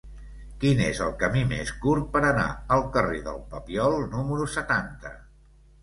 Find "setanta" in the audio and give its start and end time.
4.59-5.19